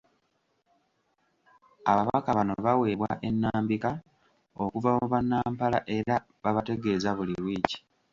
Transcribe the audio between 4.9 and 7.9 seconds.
mu banampala era babategeeza buli wiiki